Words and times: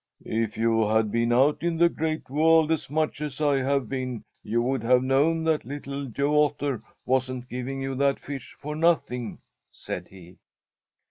"If 0.25 0.57
you 0.57 0.87
had 0.87 1.11
been 1.11 1.31
out 1.31 1.61
in 1.61 1.77
the 1.77 1.87
Great 1.87 2.27
World 2.27 2.71
as 2.71 2.89
much 2.89 3.21
as 3.21 3.39
I 3.39 3.57
have 3.57 3.87
been, 3.87 4.23
you 4.41 4.59
would 4.63 4.81
have 4.81 5.03
known 5.03 5.43
that 5.43 5.63
Little 5.63 6.07
Joe 6.07 6.45
Otter 6.45 6.81
wasn't 7.05 7.47
giving 7.47 7.83
you 7.83 7.93
that 7.93 8.19
fish 8.19 8.55
for 8.57 8.75
nothing," 8.75 9.41
said 9.69 10.07
he. 10.07 10.39